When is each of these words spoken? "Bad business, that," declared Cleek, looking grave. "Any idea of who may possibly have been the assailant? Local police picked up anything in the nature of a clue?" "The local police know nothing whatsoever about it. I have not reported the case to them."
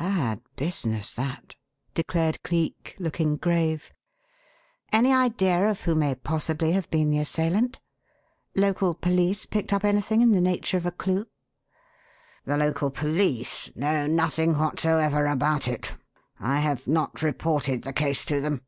"Bad 0.00 0.40
business, 0.56 1.12
that," 1.12 1.56
declared 1.92 2.42
Cleek, 2.42 2.96
looking 2.98 3.36
grave. 3.36 3.92
"Any 4.94 5.12
idea 5.12 5.68
of 5.68 5.82
who 5.82 5.94
may 5.94 6.14
possibly 6.14 6.72
have 6.72 6.90
been 6.90 7.10
the 7.10 7.18
assailant? 7.18 7.80
Local 8.56 8.94
police 8.94 9.44
picked 9.44 9.74
up 9.74 9.84
anything 9.84 10.22
in 10.22 10.32
the 10.32 10.40
nature 10.40 10.78
of 10.78 10.86
a 10.86 10.90
clue?" 10.90 11.26
"The 12.46 12.56
local 12.56 12.88
police 12.88 13.76
know 13.76 14.06
nothing 14.06 14.56
whatsoever 14.56 15.26
about 15.26 15.68
it. 15.68 15.94
I 16.40 16.60
have 16.60 16.86
not 16.86 17.20
reported 17.20 17.82
the 17.82 17.92
case 17.92 18.24
to 18.24 18.40
them." 18.40 18.62